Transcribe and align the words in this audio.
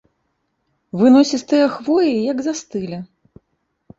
Выносістыя 1.01 1.65
хвоі 1.75 2.13
як 2.31 2.37
застылі. 2.47 2.97